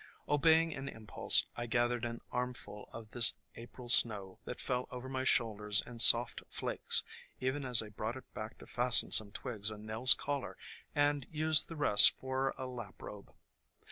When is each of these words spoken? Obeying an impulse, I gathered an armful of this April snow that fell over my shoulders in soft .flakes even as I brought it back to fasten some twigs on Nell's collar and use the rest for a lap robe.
Obeying 0.27 0.73
an 0.73 0.89
impulse, 0.89 1.45
I 1.55 1.67
gathered 1.67 2.05
an 2.05 2.21
armful 2.31 2.89
of 2.91 3.11
this 3.11 3.33
April 3.53 3.87
snow 3.87 4.39
that 4.45 4.59
fell 4.59 4.87
over 4.89 5.07
my 5.07 5.23
shoulders 5.23 5.83
in 5.85 5.99
soft 5.99 6.41
.flakes 6.49 7.03
even 7.39 7.63
as 7.63 7.83
I 7.83 7.89
brought 7.89 8.17
it 8.17 8.33
back 8.33 8.57
to 8.57 8.65
fasten 8.65 9.11
some 9.11 9.31
twigs 9.31 9.69
on 9.71 9.85
Nell's 9.85 10.15
collar 10.15 10.57
and 10.95 11.27
use 11.29 11.61
the 11.61 11.75
rest 11.75 12.17
for 12.17 12.55
a 12.57 12.65
lap 12.65 12.99
robe. 12.99 13.31